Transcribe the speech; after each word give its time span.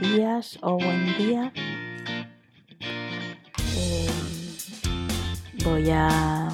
días 0.00 0.58
o 0.62 0.76
buen 0.76 1.16
día. 1.18 1.52
Eh, 3.76 4.08
voy 5.64 5.90
a 5.90 6.48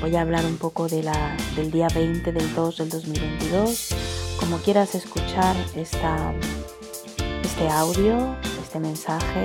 voy 0.00 0.16
a 0.16 0.20
hablar 0.20 0.44
un 0.44 0.58
poco 0.58 0.88
del 0.88 1.70
día 1.70 1.88
20 1.94 2.32
del 2.32 2.54
2 2.54 2.76
del 2.78 2.88
2022. 2.90 3.94
Como 4.40 4.58
quieras 4.58 4.94
escuchar 4.94 5.56
esta, 5.74 6.34
este 7.42 7.68
audio, 7.68 8.36
este 8.60 8.80
mensaje, 8.80 9.44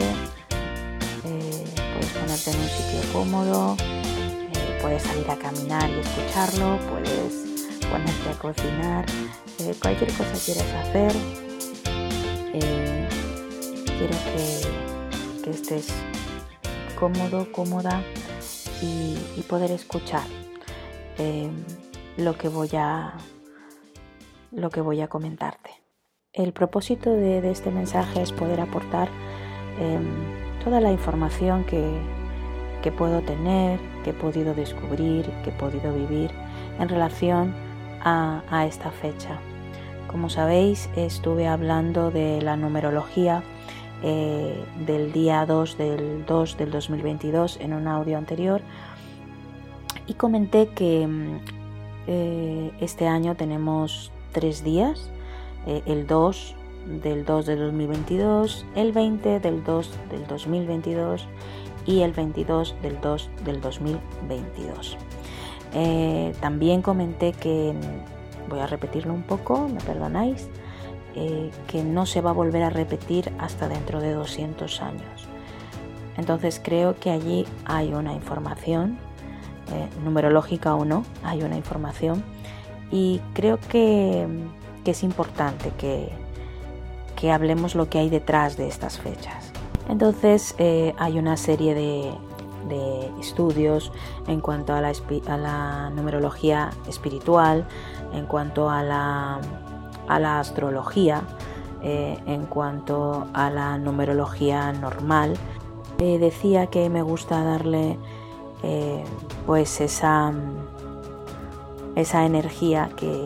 eh, 1.26 1.66
puedes 1.94 2.12
ponerte 2.12 2.52
en 2.52 2.60
un 2.60 2.68
sitio 2.68 3.14
cómodo, 3.14 3.78
eh, 3.80 4.80
puedes 4.82 5.04
salir 5.04 5.30
a 5.30 5.38
caminar 5.38 5.90
y 5.90 6.00
escucharlo, 6.00 6.78
puedes 6.90 7.80
ponerte 7.90 8.30
a 8.30 8.40
cocinar, 8.40 9.06
cualquier 9.80 10.12
cosa 10.14 10.34
quieras 10.44 10.74
hacer 10.84 11.51
eh, 12.54 13.08
quiero 13.98 14.16
que, 15.44 15.50
estés 15.50 15.94
cómodo, 17.00 17.52
cómoda 17.52 18.04
y, 18.82 19.18
poder 19.50 19.72
escuchar 19.72 20.24
eh, 21.18 21.50
lo 22.16 22.38
que 22.38 22.48
voy 22.48 22.70
a 22.76 23.18
lo 24.52 24.70
que 24.70 24.82
voy 24.82 25.02
a 25.02 25.08
comentarte. 25.08 25.72
El 26.32 26.54
propósito 26.54 27.12
de, 27.12 27.50
este 27.52 27.72
mensaje 27.72 28.22
es 28.22 28.32
poder 28.32 28.62
aportar 28.62 29.10
em, 29.80 30.08
toda 30.64 30.80
la 30.80 30.92
información 30.92 31.66
que, 31.66 31.84
que 32.82 32.92
puedo 32.92 33.22
tener, 33.22 33.80
que 34.04 34.12
he 34.12 34.14
podido 34.14 34.54
descubrir, 34.54 35.26
que 35.44 35.50
he 35.50 35.54
podido 35.54 35.94
vivir 35.94 36.32
en 36.80 36.88
relación 36.88 37.54
a 38.04 38.66
esta 38.66 38.90
fecha. 38.92 39.40
Como 40.12 40.30
sabéis, 40.30 40.90
estuve 40.98 41.48
hablando 41.48 42.12
de 42.12 42.42
la 42.42 42.58
numerología 42.58 43.44
eh, 44.04 44.62
del 44.86 45.14
día 45.14 45.46
2 45.46 45.78
del 45.78 46.26
2 46.26 46.58
del 46.58 46.70
2022 46.70 47.58
en 47.62 47.72
un 47.72 47.88
audio 47.88 48.18
anterior 48.18 48.62
y 50.08 50.16
comenté 50.16 50.68
que 50.68 51.08
mm, 51.08 51.40
eh, 52.08 52.72
este 52.82 53.08
año 53.08 53.36
tenemos 53.36 54.12
tres 54.34 54.66
días, 54.66 55.10
eh, 55.66 55.82
el 55.86 56.08
2 56.08 56.56
del 57.02 57.24
2 57.24 57.46
del 57.46 57.60
2022, 57.60 58.66
el 58.76 58.92
20 58.92 59.40
del 59.40 59.64
2 59.64 59.92
del 60.10 60.28
2022 60.28 61.26
y 61.86 62.02
el 62.02 62.12
22 62.12 62.76
del 62.82 63.00
2 63.00 63.30
del 63.46 63.62
2022. 63.62 64.98
también 66.42 66.82
comenté 66.82 67.32
que 67.32 67.74
voy 68.52 68.60
a 68.60 68.68
repetirlo 68.68 69.14
un 69.14 69.24
poco, 69.24 69.68
me 69.68 69.80
perdonáis, 69.82 70.48
eh, 71.16 71.50
que 71.68 71.84
no 71.84 72.06
se 72.06 72.22
va 72.22 72.30
a 72.30 72.34
volver 72.34 72.64
a 72.64 72.70
repetir 72.70 73.32
hasta 73.40 73.68
dentro 73.68 74.00
de 74.00 74.14
200 74.14 74.82
años. 74.82 75.28
Entonces 76.18 76.62
creo 76.64 77.00
que 77.00 77.10
allí 77.10 77.48
hay 77.66 77.94
una 77.94 78.14
información, 78.14 78.98
eh, 79.74 79.88
numerológica 80.04 80.76
o 80.76 80.86
no, 80.86 81.04
hay 81.24 81.44
una 81.44 81.56
información 81.56 82.24
y 82.92 83.22
creo 83.34 83.58
que, 83.60 84.28
es 84.86 85.04
importante 85.04 85.72
que, 85.78 86.10
que, 87.16 87.32
hablemos 87.32 87.76
lo 87.76 87.90
que 87.90 88.00
hay 88.00 88.10
detrás 88.10 88.58
de 88.58 88.68
estas 88.68 89.00
fechas. 89.00 89.52
Entonces 89.90 90.54
eh, 90.58 90.94
hay 90.98 91.18
una 91.18 91.38
serie 91.38 91.74
de, 91.74 92.12
de 92.68 93.12
estudios 93.20 93.92
en 94.28 94.42
cuanto 94.42 94.74
a 94.74 94.82
la, 94.82 95.90
numerología 95.90 96.72
espiritual, 96.88 97.66
en 98.14 98.26
cuanto 98.26 98.70
a 98.70 98.84
la, 98.84 99.40
astrología, 100.40 101.22
eh, 101.82 102.18
en 102.26 102.46
cuanto 102.46 103.28
a 103.34 103.50
la 103.50 103.78
numerología 103.78 104.72
normal. 104.74 105.34
Eh, 106.00 106.18
decía 106.20 106.68
que 106.68 106.90
me 106.90 107.02
gusta 107.02 107.44
darle 107.44 107.98
eh, 108.64 109.04
pues 109.46 109.82
esa, 109.82 110.34
esa 111.96 112.26
energía 112.26 112.90
que, 112.96 113.24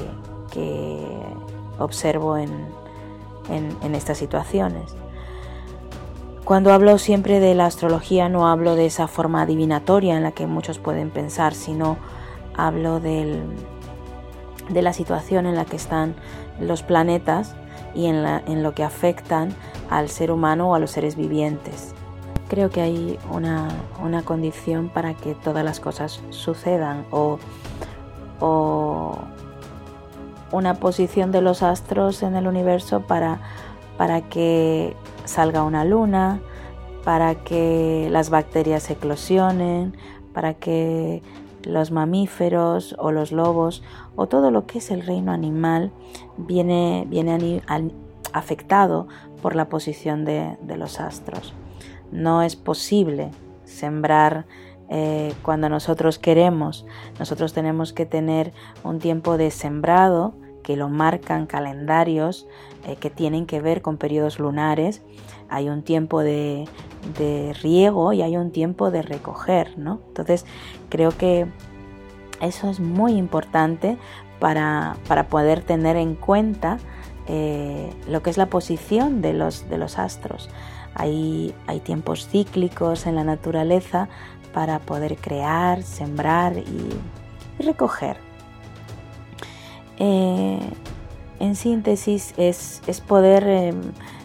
observo 1.78 2.38
en, 2.38 2.50
en 3.50 3.96
estas 3.96 4.18
situaciones. 4.18 4.96
Cuando 6.46 6.72
hablo 6.72 7.00
siempre 7.00 7.40
de 7.40 7.56
la 7.56 7.66
astrología 7.66 8.30
no 8.30 8.48
hablo 8.48 8.76
de 8.76 8.86
esa 8.86 9.08
forma 9.08 9.42
adivinatoria 9.42 10.16
en 10.16 10.22
la 10.22 10.32
que 10.32 10.46
muchos 10.46 10.78
pueden 10.78 11.10
pensar, 11.10 11.56
sino 11.56 11.98
hablo 12.56 13.00
del, 13.00 13.42
de 14.70 14.84
la 14.84 14.94
situación 14.94 15.48
en 15.48 15.56
la 15.56 15.66
que 15.66 15.76
están 15.76 16.14
los 16.60 16.84
planetas 16.84 17.56
y 17.96 18.06
en, 18.06 18.24
en, 18.26 18.62
lo 18.62 18.76
que 18.76 18.84
afectan 18.84 19.56
al 19.90 20.08
ser 20.10 20.30
humano 20.30 20.70
o 20.70 20.76
a 20.76 20.80
los 20.80 20.92
seres 20.92 21.16
vivientes. 21.16 21.96
Creo 22.48 22.70
que 22.70 22.82
hay 22.82 23.18
una, 23.32 23.70
condición 24.24 24.90
para 24.90 25.16
que 25.16 25.34
todas 25.34 25.66
las 25.66 25.80
cosas 25.80 26.22
sucedan 26.30 27.08
o, 27.10 27.40
o, 28.40 29.18
una 30.52 30.76
posición 30.76 31.32
de 31.32 31.42
los 31.42 31.64
astros 31.64 32.22
en 32.22 32.36
el 32.36 32.46
universo 32.46 33.02
para, 33.02 33.40
para 33.98 34.22
que 34.22 34.96
salga 35.26 35.64
una 35.64 35.86
luna, 35.86 36.40
para 37.06 37.36
que 37.36 38.08
las 38.12 38.32
bacterias 38.32 38.90
eclosionen, 38.90 39.96
para 40.34 40.56
que 40.56 41.22
los 41.64 41.92
mamíferos 41.92 42.96
o 42.98 43.12
los 43.12 43.32
lobos 43.32 43.84
o 44.16 44.28
todo 44.28 44.52
lo 44.52 44.66
que 44.66 44.80
es 44.80 44.92
el 44.92 45.06
reino 45.06 45.32
animal 45.32 45.92
viene, 46.38 47.06
viene 47.08 47.62
afectado 48.34 49.08
por 49.42 49.56
la 49.56 49.70
posición 49.70 50.26
de, 50.26 50.58
los 50.78 51.00
astros. 51.00 51.54
No 52.12 52.42
es 52.42 52.56
posible 52.56 53.30
sembrar 53.66 54.46
eh, 54.90 55.34
cuando 55.44 55.70
nosotros 55.70 56.18
queremos. 56.18 56.86
Nosotros 57.20 57.54
tenemos 57.54 57.94
que 57.94 58.06
tener 58.06 58.52
un 58.84 59.00
tiempo 59.00 59.38
de 59.38 59.52
sembrado 59.52 60.34
que 60.64 60.76
lo 60.76 60.90
marcan 60.90 61.46
calendarios 61.46 62.48
eh, 62.86 62.96
que 62.98 63.10
tienen 63.10 63.46
que 63.46 63.62
ver 63.62 63.82
con 63.82 63.98
periodos 63.98 64.40
lunares. 64.40 65.02
Hay 65.50 65.70
un 65.70 65.84
tiempo 65.84 66.22
de, 66.22 66.68
de 67.18 67.54
riego 67.62 68.14
y 68.14 68.22
hay 68.22 68.38
un 68.38 68.52
tiempo 68.52 68.92
de 68.92 69.02
recoger, 69.02 69.78
¿no? 69.78 70.02
Entonces 70.08 70.46
creo 70.90 71.12
que 71.12 71.48
eso 72.42 72.70
es 72.70 72.80
muy 72.80 73.14
importante 73.14 73.98
para, 74.40 74.96
poder 75.30 75.62
tener 75.64 75.96
en 75.96 76.16
cuenta 76.16 76.78
eh, 77.28 77.92
lo 78.08 78.22
que 78.22 78.30
es 78.30 78.38
la 78.38 78.48
posición 78.48 79.22
de 79.22 79.34
los, 79.34 79.70
de 79.70 79.78
los 79.78 79.98
astros. 79.98 80.50
Hay, 80.94 81.54
hay, 81.68 81.80
tiempos 81.80 82.28
cíclicos 82.28 83.06
en 83.06 83.16
la 83.16 83.24
naturaleza 83.24 84.08
para 84.54 84.80
poder 84.80 85.18
crear, 85.18 85.84
sembrar 85.84 86.58
y, 86.58 87.64
recoger. 87.64 88.18
Eh, 89.98 90.60
en 91.40 91.56
síntesis 91.56 92.34
es, 92.38 92.82
poder 93.08 93.48
em, 93.48 93.82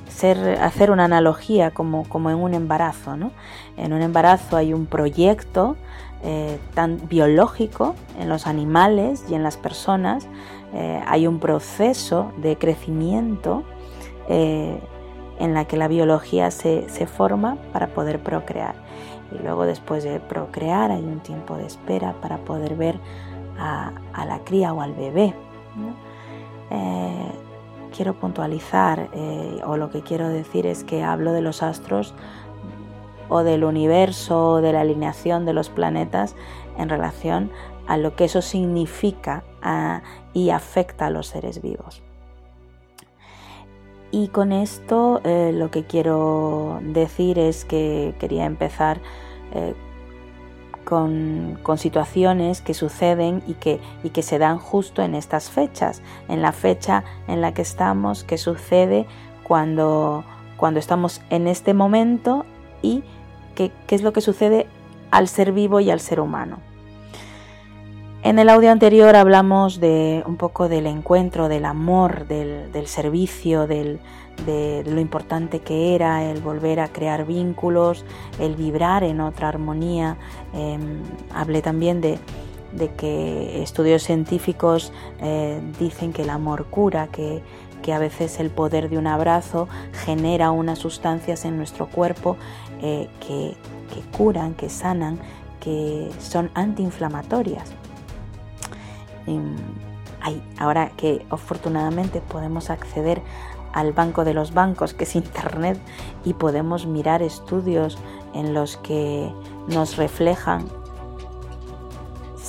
ser, 0.09 0.59
hacer 0.61 0.91
una 0.91 1.05
analogía 1.05 1.71
como, 1.71 2.09
como 2.09 2.31
en 2.31 2.37
un 2.37 2.55
embarazo. 2.55 3.17
¿no? 3.17 3.33
En 3.77 3.93
un 3.93 4.03
embarazo 4.03 4.57
hay 4.57 4.73
un 4.73 4.87
proyecto 4.87 5.77
eh, 6.23 6.59
tan 6.75 7.09
biológico 7.09 7.95
en 8.19 8.29
los 8.29 8.47
animales 8.47 9.25
y 9.31 9.35
en 9.35 9.43
las 9.43 9.57
personas. 9.57 10.29
Eh, 10.75 11.03
hay 11.07 11.27
un 11.27 11.41
proceso 11.41 12.33
de 12.37 12.57
crecimiento 12.57 13.65
eh, 14.29 14.79
en 15.39 15.55
la 15.55 15.65
que 15.65 15.79
la 15.79 15.89
biología 15.89 16.51
se, 16.51 16.85
forma 17.07 17.57
para 17.73 17.89
poder 17.89 18.23
procrear. 18.23 18.75
Y 19.33 19.43
luego 19.43 19.65
después 19.65 20.05
de 20.05 20.21
procrear 20.21 20.91
hay 20.91 21.03
un 21.03 21.21
tiempo 21.21 21.57
de 21.57 21.67
espera 21.67 22.15
para 22.21 22.37
poder 22.39 22.77
ver 22.77 23.01
a, 23.59 23.93
la 24.27 24.41
cría 24.45 24.75
o 24.75 24.83
al 24.83 24.93
bebé. 24.93 25.35
Quiero 27.95 28.15
puntualizar 28.15 29.11
o 29.67 29.77
lo 29.77 29.91
que 29.91 30.03
quiero 30.03 30.29
decir 30.29 30.67
es 30.67 30.85
que 30.85 31.03
hablo 31.03 31.33
de 31.33 31.41
los 31.41 31.63
astros 31.63 32.15
o 33.29 33.43
del 33.43 33.65
universo 33.65 34.53
o 34.53 34.61
de 34.61 34.73
la 34.73 34.83
alineación 34.83 35.47
de 35.47 35.53
los 35.53 35.71
planetas 35.71 36.37
en 36.79 36.89
relación 36.89 37.51
a 37.87 37.97
lo 37.97 38.15
que 38.15 38.25
eso 38.25 38.43
significa 38.43 39.43
y 40.33 40.51
afecta 40.51 41.07
a 41.07 41.11
los 41.11 41.27
seres 41.27 41.61
vivos. 41.61 42.03
Y 44.13 44.29
con 44.29 44.53
esto 44.53 45.21
eh, 45.25 45.53
lo 45.55 45.71
que 45.71 45.85
quiero 45.85 46.81
decir 46.83 47.39
es 47.39 47.65
que 47.65 48.15
quería 48.19 48.45
empezar 48.45 49.01
eh, 49.55 49.75
con, 50.85 51.59
situaciones 51.77 52.61
que 52.61 52.75
suceden 52.75 53.43
y 53.47 53.55
que, 53.55 53.81
y 54.03 54.11
que 54.11 54.23
se 54.23 54.39
dan 54.39 54.59
justo 54.59 55.03
en 55.03 55.15
estas 55.15 55.51
fechas, 55.51 56.03
en 56.29 56.43
la 56.43 56.53
fecha 56.53 57.05
en 57.29 57.41
la 57.41 57.55
que 57.55 57.63
estamos, 57.63 58.25
que 58.25 58.39
sucede 58.39 59.07
cuando, 59.45 60.25
cuando 60.57 60.81
estamos 60.81 61.21
en 61.31 61.47
este 61.47 61.75
momento 61.75 62.45
y 62.83 63.03
qué, 63.55 63.73
es 63.89 64.03
lo 64.03 64.13
que 64.13 64.21
sucede 64.21 64.67
al 65.11 65.29
ser 65.29 65.53
vivo 65.53 65.81
y 65.81 65.91
al 65.91 66.01
ser 66.01 66.21
humano. 66.21 66.59
En 68.23 68.39
el 68.39 68.51
audio 68.51 68.71
anterior 68.71 69.17
hablamos 69.17 69.81
de 69.81 70.23
un 70.27 70.37
poco 70.37 70.69
del 70.69 70.87
encuentro, 70.87 71.49
del 71.49 71.65
amor, 71.65 72.27
del, 72.29 72.87
servicio, 72.87 73.67
de 73.67 73.99
lo 74.85 75.01
importante 75.01 75.61
que 75.61 75.95
era 75.95 76.31
el 76.31 76.43
volver 76.43 76.81
a 76.81 76.89
crear 76.89 77.25
vínculos, 77.25 78.05
el 78.39 78.57
vibrar 78.57 79.05
en 79.05 79.23
otra 79.23 79.49
armonía. 79.49 80.19
Em, 80.53 81.03
hablé 81.35 81.63
también 81.63 82.03
de, 82.03 82.19
que 82.99 83.63
estudios 83.63 84.03
científicos 84.03 84.93
eh, 85.23 85.59
dicen 85.79 86.13
que 86.13 86.23
el 86.23 86.31
amor 86.31 86.67
cura, 86.67 87.09
que, 87.09 87.43
a 87.91 87.99
veces 87.99 88.39
el 88.39 88.51
poder 88.51 88.89
de 88.89 88.99
un 88.99 89.09
abrazo 89.09 89.67
genera 90.05 90.53
unas 90.53 90.79
sustancias 90.79 91.45
en 91.45 91.57
nuestro 91.57 91.89
cuerpo 91.89 92.37
eh, 92.83 93.09
que, 93.19 93.57
que 93.93 94.17
curan, 94.17 94.55
que 94.55 94.69
sanan, 94.69 95.19
que 95.59 96.09
son 96.21 96.53
antiinflamatorias 96.55 97.80
ahora 100.59 100.91
que 100.97 101.25
afortunadamente 101.31 102.21
podemos 102.21 102.71
acceder 102.71 103.23
al 103.73 103.93
banco 103.93 104.25
de 104.25 104.35
los 104.35 104.53
bancos, 104.53 104.95
que 104.95 105.05
es 105.05 105.15
Internet, 105.17 105.79
y 106.25 106.35
podemos 106.35 106.87
mirar 106.87 107.23
estudios 107.23 107.99
en 108.35 108.55
los 108.55 108.77
que 108.79 109.33
nos 109.69 109.97
reflejan 109.97 110.67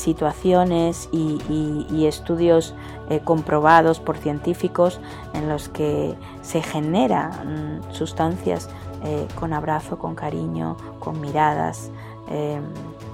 situaciones 0.01 1.09
y, 1.12 2.06
estudios 2.06 2.73
eh, 3.09 3.21
comprobados 3.23 4.00
por 4.00 4.18
científicos 4.18 5.00
en 5.33 5.47
los 5.47 5.69
que 5.69 6.15
se 6.41 6.62
generan 6.62 7.81
sustancias 7.91 8.69
eh, 9.03 9.27
con 9.39 9.53
abrazo, 9.53 10.00
con 10.00 10.15
cariño, 10.15 10.75
con 11.00 11.21
miradas. 11.21 11.91
Eh, 12.29 12.59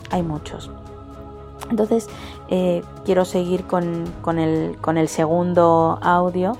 hay 0.10 0.24
muchos. 0.24 0.72
Entonces, 1.70 2.08
eh, 2.50 2.84
quiero 3.06 3.26
seguir 3.26 3.66
con, 3.66 4.06
el, 4.40 5.08
segundo 5.08 6.00
audio, 6.02 6.58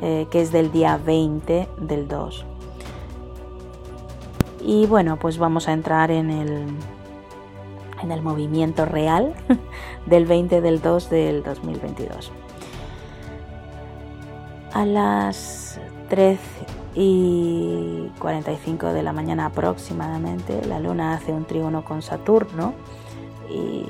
eh, 0.00 0.26
que 0.30 0.42
es 0.42 0.52
del 0.52 0.70
día 0.70 0.98
20 1.04 1.68
del 1.78 2.08
2. 2.08 2.46
Y 4.60 4.86
bueno, 4.86 5.18
pues 5.18 5.38
vamos 5.38 5.68
a 5.68 5.72
entrar 5.72 6.10
en 6.10 6.30
el, 6.30 6.66
en 8.02 8.12
el 8.12 8.22
movimiento 8.22 8.86
real 8.86 9.34
del 10.06 10.24
20 10.24 10.60
del 10.60 10.80
2 10.80 11.10
del 11.10 11.42
2022. 11.42 12.32
A 14.72 14.86
las 14.86 15.80
3 16.08 16.38
y 16.94 18.10
45 18.18 18.86
de 18.92 19.02
la 19.02 19.12
mañana 19.12 19.46
aproximadamente, 19.46 20.64
la 20.66 20.80
luna 20.80 21.14
hace 21.14 21.32
un 21.32 21.44
trígono 21.44 21.84
con 21.84 22.02
Saturno 22.02 22.74
y 23.50 23.84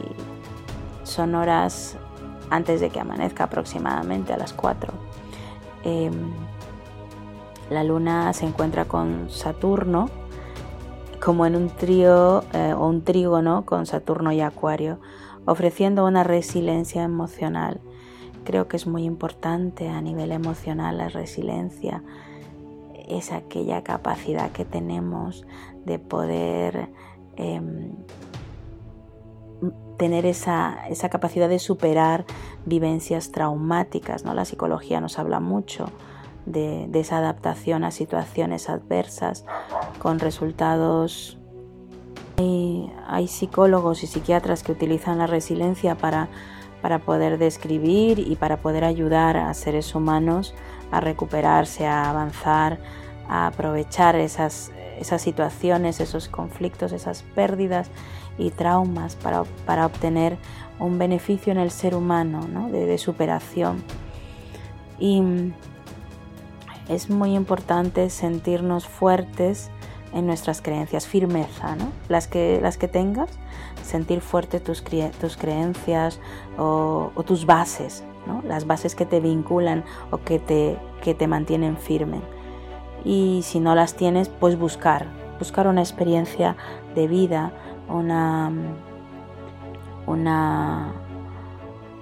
son 1.04 1.34
horas 1.34 1.96
antes 2.50 2.80
de 2.80 2.90
que 2.90 3.00
amanezca 3.00 3.44
aproximadamente 3.44 4.32
a 4.32 4.36
las 4.36 4.52
4. 4.52 4.92
Em, 5.84 6.32
la 7.70 7.84
luna 7.84 8.32
se 8.32 8.46
encuentra 8.46 8.84
con 8.84 9.30
Saturno 9.30 10.10
como 11.24 11.46
en 11.46 11.56
un 11.56 11.70
trío 11.70 12.44
eh, 12.52 12.74
o 12.74 12.86
un 12.86 13.02
trígono 13.02 13.64
con 13.64 13.86
Saturno 13.86 14.30
y 14.32 14.42
Acuario, 14.42 14.98
ofreciendo 15.46 16.04
una 16.04 16.22
resiliencia 16.22 17.02
emocional. 17.02 17.80
Creo 18.44 18.68
que 18.68 18.76
es 18.76 18.86
muy 18.86 19.04
importante 19.04 19.88
a 19.88 20.02
nivel 20.02 20.32
emocional 20.32 20.98
la 20.98 21.08
resiliencia. 21.08 22.02
Es 23.08 23.32
aquella 23.32 23.82
capacidad 23.82 24.50
que 24.50 24.66
tenemos 24.66 25.46
de 25.86 25.98
poder 25.98 26.90
em, 27.36 27.92
tener 29.96 30.26
esa, 30.26 30.78
capacidad 31.11 31.49
de 31.49 31.58
superar 31.58 32.25
vivencias 32.64 33.31
traumáticas. 33.31 34.25
¿no? 34.25 34.34
La 34.34 34.44
psicología 34.44 35.00
nos 35.00 35.19
habla 35.19 35.40
mucho 35.40 35.87
de, 36.46 36.88
esa 36.94 37.19
adaptación 37.19 37.84
a 37.84 37.90
situaciones 37.90 38.69
adversas 38.69 39.44
con 39.99 40.19
resultados. 40.19 41.38
Hay, 42.37 42.93
hay, 43.06 43.28
psicólogos 43.28 44.02
y 44.02 44.08
psiquiatras 44.08 44.62
que 44.62 44.72
utilizan 44.72 45.19
la 45.19 45.28
resiliencia 45.28 45.94
para, 45.94 46.28
para 46.82 46.99
poder 46.99 47.38
describir 47.38 48.19
y 48.19 48.37
para 48.37 48.56
poder 48.56 48.84
ayudar 48.84 49.37
a 49.37 49.55
seres 49.55 49.94
humanos 49.94 50.55
a 50.90 51.00
recuperarse, 51.00 51.87
a 51.87 52.11
avanzar, 52.11 52.78
a 53.28 53.46
aprovechar 53.46 54.16
esas, 54.16 54.72
esas 54.99 55.22
situaciones, 55.22 56.00
esos 56.00 56.28
conflictos, 56.28 56.93
esas 56.93 57.22
pérdidas 57.22 57.90
y 58.38 58.50
traumas 58.50 59.16
para, 59.16 59.86
obtener 59.86 60.36
un 60.78 60.98
beneficio 60.98 61.52
en 61.52 61.58
el 61.58 61.70
ser 61.70 61.94
humano 61.94 62.69
de, 62.70 62.98
superación. 62.98 63.82
Y 64.98 65.22
es 66.88 67.10
muy 67.10 67.34
importante 67.34 68.10
sentirnos 68.10 68.86
fuertes 68.86 69.70
en 70.12 70.26
nuestras 70.26 70.62
creencias, 70.62 71.06
firmeza, 71.06 71.76
las, 72.08 72.28
que, 72.28 72.60
las 72.62 72.78
que 72.78 72.88
tengas, 72.88 73.31
sentir 73.82 74.20
fuerte 74.20 74.60
tus, 74.60 74.84
tus 75.20 75.37
creencias 75.37 76.20
o, 76.56 77.10
tus 77.26 77.46
bases, 77.46 78.04
las 78.46 78.66
bases 78.66 78.94
que 78.94 79.06
te 79.06 79.20
vinculan 79.20 79.84
o 80.10 80.19
que 80.19 80.38
te, 80.38 80.78
que 81.02 81.14
te 81.14 81.26
mantienen 81.26 81.76
firme. 81.76 82.20
Y 83.04 83.40
si 83.42 83.60
no 83.60 83.75
las 83.75 83.94
tienes, 83.94 84.28
pues 84.28 84.58
buscar, 84.58 85.06
buscar 85.38 85.66
una 85.66 85.82
experiencia 85.82 86.56
de 86.94 87.08
vida, 87.08 87.52
una, 87.88 88.52
una 90.06 90.92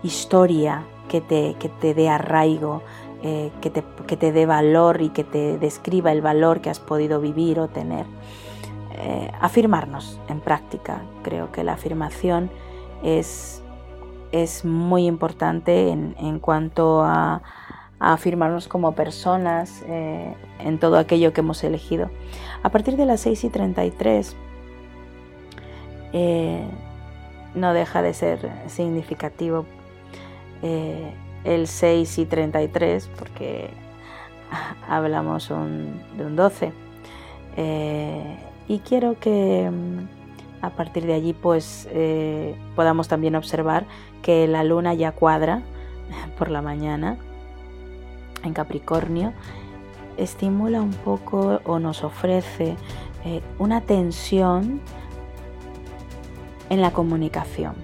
historia 0.03 0.85
que 1.09 1.21
te, 1.21 1.55
que 1.59 1.69
te 1.69 1.95
dé 1.95 2.09
arraigo, 2.09 2.83
eh, 3.23 3.53
que, 3.61 3.71
te, 3.71 3.85
que, 4.07 4.17
te, 4.17 4.33
dé 4.33 4.47
valor 4.47 5.01
y 5.03 5.11
que 5.11 5.25
te 5.25 5.59
describa 5.59 6.11
el 6.13 6.23
valor 6.23 6.61
que 6.61 6.71
has 6.71 6.81
podido 6.81 7.21
vivir 7.21 7.61
o 7.61 7.69
tener. 7.69 8.07
Eh, 8.95 9.31
afirmarnos 9.41 10.21
en 10.29 10.41
práctica. 10.41 11.03
Creo 11.23 11.51
que 11.51 11.65
la 11.65 11.75
afirmación 11.75 12.51
es, 13.03 13.63
es 14.33 14.65
muy 14.65 15.07
importante 15.07 15.91
en, 15.91 16.15
en 16.19 16.39
cuanto 16.39 17.03
a, 17.03 17.43
a, 17.99 18.13
afirmarnos 18.13 18.69
como 18.69 18.93
personas 18.93 19.83
eh, 19.87 20.35
en 20.61 20.79
todo 20.79 20.99
aquello 20.99 21.33
que 21.33 21.41
hemos 21.41 21.65
elegido. 21.65 22.11
A 22.63 22.69
partir 22.71 22.97
de 22.97 23.07
las 23.07 23.21
6 23.21 23.45
y 23.45 23.49
33 23.49 24.37
eh, 26.13 26.65
no 27.55 27.73
deja 27.73 28.03
de 28.03 28.15
ser 28.15 28.51
significativo 28.67 29.67
eh, 30.63 31.13
el 31.45 31.67
6 31.67 32.19
y 32.19 32.27
33 32.27 33.09
porque 33.19 33.71
hablamos 34.89 35.49
de 35.49 35.55
un 35.55 36.37
12 36.37 36.73
eh, 37.57 38.39
y 38.69 38.79
quiero 38.81 39.19
que 39.19 39.71
mm, 39.71 40.65
a 40.65 40.71
partir 40.71 41.07
de 41.07 41.15
allí 41.15 41.33
pues 41.33 41.89
podamos 42.77 43.09
también 43.09 43.35
observar 43.35 43.85
que 44.23 44.47
la 44.47 44.65
luna 44.65 44.95
ya 44.95 45.13
cuadra 45.13 45.63
por 46.39 46.51
la 46.51 46.63
mañana 46.63 47.17
en 48.45 48.53
Capricornio 48.53 49.33
estimula 50.17 50.81
un 50.81 50.93
poco 50.93 51.61
o 51.65 51.79
nos 51.79 52.05
ofrece 52.05 52.77
una 53.59 53.81
tensión 53.81 54.81
en 56.73 56.81
la 56.81 56.91
comunicación. 56.91 57.75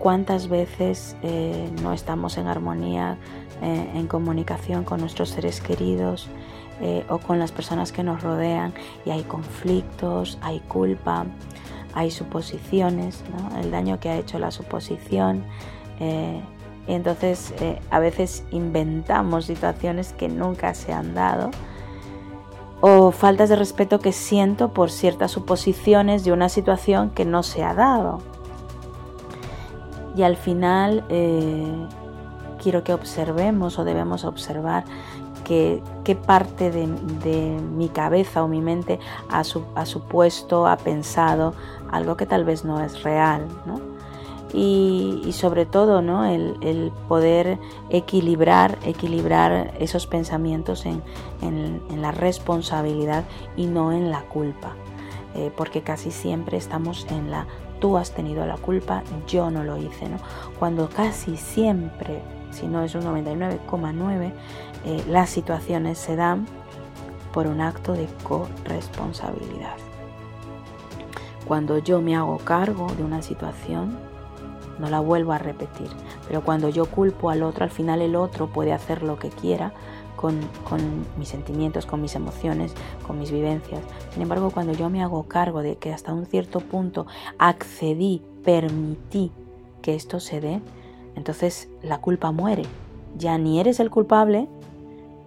¿Cuántas 0.00 0.48
veces 0.48 1.16
eh, 1.22 1.70
no 1.82 1.92
estamos 1.92 2.36
en 2.36 2.48
armonía, 2.48 3.16
eh, 3.62 3.92
en 3.94 4.08
comunicación 4.08 4.82
con 4.82 4.98
nuestros 4.98 5.28
seres 5.28 5.60
queridos 5.60 6.28
eh, 6.80 7.04
o 7.08 7.18
con 7.18 7.38
las 7.38 7.52
personas 7.52 7.92
que 7.92 8.02
nos 8.02 8.24
rodean 8.24 8.74
y 9.06 9.10
hay 9.10 9.22
conflictos, 9.22 10.36
hay 10.42 10.58
culpa, 10.66 11.26
hay 11.94 12.10
suposiciones, 12.10 13.22
el 13.62 13.70
daño 13.70 14.00
que 14.00 14.08
ha 14.08 14.16
hecho 14.16 14.40
la 14.40 14.50
suposición? 14.50 15.44
y 16.00 16.94
entonces 16.94 17.52
a 17.90 17.98
veces 17.98 18.42
inventamos 18.50 19.44
situaciones 19.44 20.14
que 20.14 20.30
nunca 20.30 20.72
se 20.72 20.94
han 20.94 21.14
dado 21.14 21.50
o 22.80 23.10
faltas 23.10 23.48
de 23.48 23.56
respeto 23.56 23.98
que 23.98 24.12
siento 24.12 24.70
por 24.70 24.90
ciertas 24.90 25.30
suposiciones 25.30 26.24
de 26.24 26.32
una 26.32 26.48
situación 26.48 27.10
que 27.10 27.24
no 27.24 27.42
se 27.42 27.62
ha 27.62 27.74
dado. 27.74 28.18
Y 30.16 30.22
al 30.22 30.36
final 30.36 31.04
eh, 31.08 31.86
quiero 32.62 32.82
que 32.82 32.92
observemos 32.92 33.78
o 33.78 33.84
debemos 33.84 34.24
observar 34.24 34.84
qué 35.44 36.16
parte 36.26 36.70
de, 36.70 36.86
mi 36.86 37.88
cabeza 37.88 38.44
o 38.44 38.48
mi 38.48 38.60
mente 38.60 39.00
ha, 39.28 39.40
ha 39.40 39.86
supuesto, 39.86 40.68
ha 40.68 40.76
pensado 40.76 41.54
algo 41.90 42.16
que 42.16 42.24
tal 42.24 42.44
vez 42.44 42.64
no 42.64 42.80
es 42.80 43.02
real. 43.02 43.46
Y, 44.52 45.30
sobre 45.32 45.64
todo 45.66 46.02
¿no? 46.02 46.24
el, 46.24 46.92
poder 47.08 47.58
equilibrar, 47.88 48.78
equilibrar 48.84 49.74
esos 49.78 50.06
pensamientos 50.06 50.86
en, 50.86 51.02
la 52.00 52.12
responsabilidad 52.12 53.24
y 53.56 53.66
no 53.66 53.92
en 53.92 54.10
la 54.10 54.22
culpa, 54.22 54.74
eh, 55.34 55.52
porque 55.56 55.82
casi 55.82 56.10
siempre 56.10 56.56
estamos 56.56 57.06
en 57.10 57.30
la 57.30 57.46
tú 57.80 57.96
has 57.96 58.12
tenido 58.12 58.46
la 58.46 58.56
culpa, 58.56 59.02
yo 59.26 59.50
no 59.50 59.64
lo 59.64 59.78
hice, 59.78 60.08
¿no? 60.08 60.18
Cuando 60.58 60.88
casi 60.88 61.36
siempre, 61.36 62.20
si 62.50 62.66
no 62.66 62.82
es 62.82 62.94
un 62.94 63.02
99,9, 63.02 64.32
eh, 64.84 65.04
las 65.08 65.30
situaciones 65.30 65.98
se 65.98 66.14
dan 66.14 66.46
por 67.32 67.46
un 67.46 67.60
acto 67.60 67.94
de 67.94 68.06
corresponsabilidad. 68.22 69.76
Cuando 71.46 71.78
yo 71.78 72.00
me 72.00 72.14
hago 72.14 72.38
cargo 72.38 72.86
de 72.96 73.02
una 73.02 73.22
situación, 73.22 73.98
no 74.80 74.88
la 74.88 75.00
vuelvo 75.00 75.32
a 75.32 75.38
repetir. 75.38 75.88
Pero 76.26 76.42
cuando 76.42 76.68
yo 76.68 76.86
culpo 76.86 77.30
al 77.30 77.42
otro, 77.42 77.64
al 77.64 77.70
final 77.70 78.02
el 78.02 78.16
otro 78.16 78.48
puede 78.48 78.72
hacer 78.72 79.02
lo 79.02 79.18
que 79.18 79.28
quiera 79.28 79.72
con, 80.20 80.38
mis 81.18 81.28
sentimientos, 81.28 81.86
con 81.86 82.02
mis 82.02 82.14
emociones, 82.14 82.74
con 83.06 83.18
mis 83.18 83.30
vivencias. 83.30 83.80
Sin 84.12 84.22
embargo, 84.22 84.50
cuando 84.50 84.72
yo 84.72 84.90
me 84.90 85.02
hago 85.02 85.22
cargo 85.24 85.62
de 85.62 85.76
que 85.76 85.92
hasta 85.92 86.12
un 86.12 86.26
cierto 86.26 86.60
punto 86.60 87.06
accedí, 87.38 88.22
permití 88.44 89.32
que 89.80 89.94
esto 89.94 90.20
se 90.20 90.40
dé, 90.40 90.60
entonces 91.16 91.68
la 91.82 91.98
culpa 91.98 92.32
muere. 92.32 92.64
Ya 93.16 93.38
ni 93.38 93.60
eres 93.60 93.80
el 93.80 93.90
culpable 93.90 94.46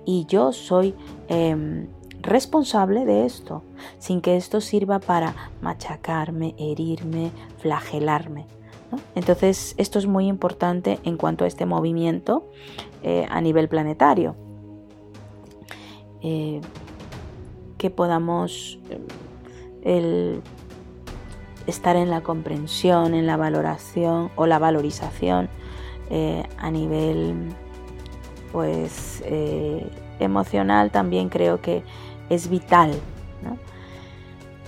y 0.05 0.25
yo 0.27 0.51
soy 0.51 0.93
em, 1.27 1.87
responsable 2.21 3.05
de 3.05 3.25
esto, 3.25 3.63
sin 3.97 4.21
que 4.21 4.37
esto 4.37 4.61
sirva 4.61 4.99
para 4.99 5.35
machacarme, 5.61 6.53
herirme, 6.57 7.31
flagelarme. 7.57 8.45
Entonces, 9.15 9.75
esto 9.77 9.99
es 9.99 10.07
muy 10.07 10.27
importante 10.27 10.99
en 11.03 11.17
cuanto 11.17 11.45
a 11.45 11.47
este 11.47 11.65
movimiento 11.65 12.49
eh, 13.03 13.25
a 13.29 13.41
nivel 13.41 13.67
planetario. 13.69 14.35
Eh, 16.21 16.61
que 17.77 17.89
podamos 17.89 18.79
eh, 19.83 20.39
estar 21.67 21.95
en 21.95 22.09
la 22.09 22.21
comprensión, 22.21 23.13
en 23.13 23.27
la 23.27 23.35
valoración 23.35 24.31
o 24.35 24.45
la 24.45 24.59
valorización 24.59 25.49
a 26.59 26.69
nivel 26.69 27.49
pues 28.51 29.23
emocional 30.19 30.91
también 30.91 31.29
creo 31.29 31.59
que 31.59 31.81
es 32.29 32.49
vital. 32.49 32.91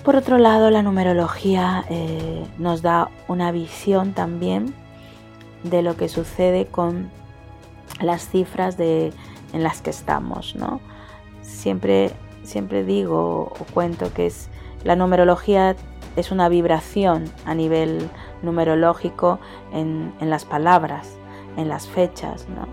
Por 0.06 0.16
otro 0.16 0.38
lado, 0.38 0.70
la 0.70 0.84
numerología 0.84 1.84
eh, 1.90 2.46
nos 2.60 2.84
da 2.84 3.10
una 3.28 3.52
visión 3.52 4.14
también 4.14 4.76
de 5.64 5.82
lo 5.82 5.98
que 5.98 6.10
sucede 6.10 6.68
con 6.68 7.10
las 8.00 8.30
cifras 8.30 8.78
de, 8.78 9.12
en 9.52 9.64
las 9.64 9.82
que 9.82 9.90
estamos. 9.90 10.56
¿no? 10.56 10.80
Siempre, 11.42 12.12
siempre 12.44 12.84
digo 12.84 13.52
o 13.60 13.66
cuento 13.74 14.14
que 14.14 14.28
es, 14.28 14.48
la 14.84 14.96
numerología 14.96 15.76
es 16.16 16.32
una 16.32 16.50
vibración 16.50 17.26
a 17.44 17.56
nivel 17.56 18.08
numerológico 18.44 19.40
en, 19.74 20.14
en 20.22 20.30
las 20.30 20.46
palabras, 20.46 21.18
en 21.58 21.68
las 21.68 21.88
fechas. 21.88 22.46
¿no? 22.48 22.68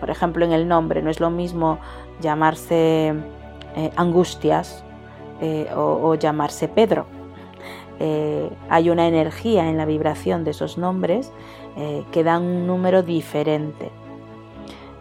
Por 0.00 0.08
ejemplo, 0.08 0.46
en 0.46 0.52
el 0.52 0.66
nombre, 0.66 1.02
no 1.02 1.10
es 1.10 1.20
lo 1.20 1.28
mismo 1.28 1.78
llamarse 2.22 3.12
eh, 3.76 3.90
angustias 3.96 4.82
eh, 5.40 5.68
o, 5.74 6.14
llamarse 6.14 6.68
Pedro. 6.68 7.06
Eh, 7.98 8.50
hay 8.68 8.90
una 8.90 9.06
energía 9.06 9.68
en 9.68 9.76
la 9.76 9.84
vibración 9.84 10.44
de 10.44 10.52
esos 10.52 10.78
nombres 10.78 11.32
que 12.12 12.24
dan 12.24 12.42
un 12.42 12.66
número 12.66 13.02
diferente. 13.02 13.90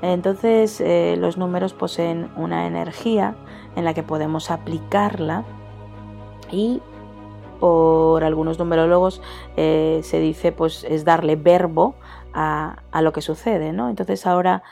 Entonces 0.01 0.81
los 1.17 1.35
números 1.35 1.73
poseen 1.73 2.29
una 2.37 2.67
energía 2.67 3.35
en 3.75 3.83
la 3.83 3.93
que 3.93 4.03
podemos 4.03 4.49
aplicarla 4.49 5.43
y 6.51 6.81
por 7.59 8.23
algunos 8.23 8.59
numerólogos 8.59 9.21
se 9.55 10.19
dice 10.21 10.53
pues 10.53 10.85
es 10.85 11.03
darle 11.03 11.35
verbo 11.35 11.95
a, 12.33 12.77
a 12.91 13.01
lo 13.01 13.11
que 13.11 13.21
sucede, 13.21 13.73
¿no? 13.73 13.89
Entonces 13.89 14.25
ahora 14.25 14.63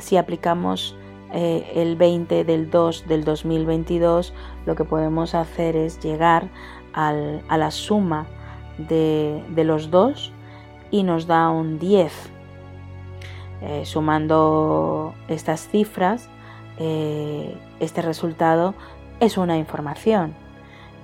si 0.00 0.18
aplicamos 0.18 0.94
eh, 1.32 1.72
el 1.74 1.96
20 1.96 2.44
del 2.44 2.70
2 2.70 3.08
del 3.08 3.24
2022, 3.24 4.32
lo 4.64 4.76
que 4.76 4.84
podemos 4.84 5.34
hacer 5.34 5.74
es 5.76 5.98
llegar 6.00 6.48
a 6.92 7.12
la 7.58 7.70
suma 7.70 8.26
de, 8.78 9.42
los 9.54 9.90
dos 9.90 10.32
y 10.90 11.02
nos 11.02 11.26
da 11.26 11.50
un 11.50 11.78
10. 11.78 12.12
Eh, 13.60 13.82
sumando 13.84 15.14
estas 15.28 15.68
cifras, 15.68 16.30
eh, 16.78 17.54
este 17.80 18.00
resultado 18.00 18.74
es 19.20 19.36
una 19.36 19.58
información, 19.58 20.34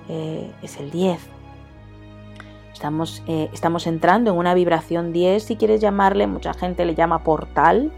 es 0.09 0.79
el 0.79 0.89
10. 0.89 1.19
Estamos, 2.73 3.23
estamos, 3.27 3.87
entrando 3.87 4.31
en 4.31 4.37
una 4.37 4.53
vibración 4.53 5.13
10, 5.13 5.43
si 5.43 5.55
quieres 5.57 5.79
llamarle, 5.79 6.27
mucha 6.27 6.53
gente 6.53 6.85
le 6.85 6.95
llama 6.95 7.23
portal. 7.23 7.91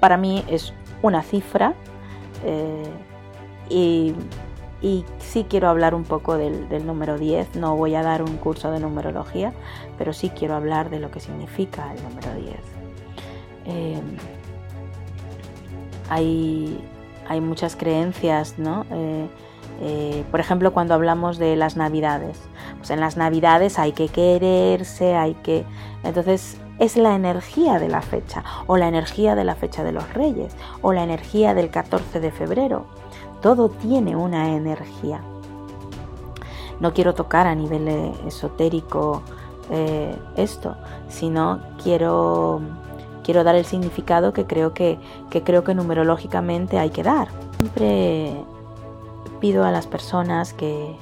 para 0.00 0.16
mí 0.18 0.44
es 0.48 0.74
una 1.06 1.22
cifra 1.22 1.74
eh, 2.44 2.90
y, 3.68 4.14
y, 4.82 5.04
sí 5.18 5.46
quiero 5.48 5.68
hablar 5.68 5.94
un 5.94 6.04
poco 6.04 6.36
del, 6.36 6.86
número 6.86 7.18
10. 7.18 7.56
No 7.56 7.76
voy 7.76 7.94
a 7.94 8.02
dar 8.02 8.22
un 8.22 8.36
curso 8.36 8.70
de 8.70 8.80
numerología, 8.80 9.52
pero 9.98 10.12
sí 10.12 10.30
quiero 10.30 10.54
hablar 10.54 10.90
de 10.90 11.00
lo 11.00 11.10
que 11.10 11.20
significa 11.20 11.92
el 11.92 12.02
número 12.02 12.34
10. 12.34 12.56
Eh, 13.66 14.00
hay, 16.08 16.80
hay, 17.28 17.40
muchas 17.40 17.74
creencias, 17.74 18.58
¿no? 18.58 18.86
Eh, 19.80 20.24
por 20.30 20.40
ejemplo, 20.40 20.72
cuando 20.72 20.94
hablamos 20.94 21.38
de 21.38 21.56
las 21.56 21.76
navidades, 21.76 22.38
pues 22.78 22.90
en 22.90 23.00
las 23.00 23.16
navidades 23.16 23.78
hay 23.78 23.92
que 23.92 24.08
quererse, 24.08 25.16
hay 25.16 25.34
que... 25.34 25.64
Entonces, 26.04 26.58
es 26.78 26.96
la 26.96 27.14
energía 27.14 27.78
de 27.78 27.88
la 27.88 28.02
fecha, 28.02 28.44
o 28.66 28.76
la 28.76 28.88
energía 28.88 29.34
de 29.34 29.44
la 29.44 29.54
fecha 29.54 29.82
de 29.82 29.92
los 29.92 30.12
reyes, 30.12 30.54
o 30.82 30.92
la 30.92 31.02
energía 31.02 31.54
del 31.54 31.70
14 31.70 32.20
de 32.20 32.30
febrero. 32.30 32.86
Todo 33.40 33.68
tiene 33.68 34.16
una 34.16 34.54
energía. 34.54 35.20
No 36.80 36.92
quiero 36.92 37.14
tocar 37.14 37.46
a 37.46 37.54
nivel 37.54 37.88
eh, 37.88 38.12
esotérico 38.26 39.22
eh, 39.70 40.14
esto, 40.36 40.76
sino 41.08 41.60
quiero, 41.82 42.60
quiero 43.24 43.44
dar 43.44 43.54
el 43.54 43.64
significado 43.64 44.32
que 44.32 44.46
creo 44.46 44.74
que, 44.74 44.98
que 45.30 45.42
creo 45.42 45.64
que 45.64 45.74
numerológicamente 45.74 46.78
hay 46.78 46.90
que 46.90 47.02
dar. 47.02 47.28
Siempre 47.58 48.34
pido 49.40 49.64
a 49.64 49.70
las 49.70 49.86
personas 49.86 50.52
que, 50.52 50.96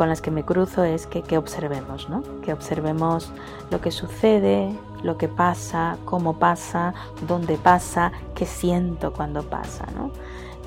con 0.00 0.08
las 0.08 0.22
que 0.22 0.30
me 0.30 0.44
cruzo 0.44 0.82
es 0.82 1.06
que, 1.06 1.36
observemos, 1.36 2.08
¿no? 2.08 2.22
que 2.40 2.54
observemos 2.54 3.30
lo 3.70 3.82
que 3.82 3.90
sucede, 3.90 4.74
lo 5.02 5.18
que 5.18 5.28
pasa, 5.28 5.98
cómo 6.06 6.38
pasa, 6.38 6.94
dónde 7.28 7.58
pasa, 7.58 8.10
qué 8.34 8.46
siento 8.46 9.12
cuando 9.12 9.42
pasa. 9.42 9.84
¿no? 9.94 10.10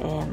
Em, 0.07 0.29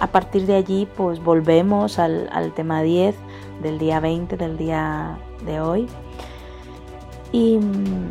a 0.00 0.08
partir 0.08 0.46
de 0.46 0.56
allí, 0.56 0.88
pues 0.96 1.22
volvemos 1.22 2.00
al, 2.00 2.52
tema 2.56 2.82
10 2.82 3.14
del 3.62 3.78
día 3.78 4.00
20 4.00 4.36
del 4.36 4.56
día 4.56 5.16
de 5.46 5.60
hoy. 5.60 5.86
Y 7.30 7.58
mm, 7.58 8.10